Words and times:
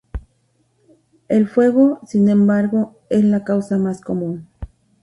El 1.27 1.47
fuego, 1.47 1.99
sin 2.07 2.27
embargo, 2.29 2.97
es 3.11 3.23
la 3.23 3.43
causa 3.43 3.77
más 3.77 4.01
común. 4.01 4.47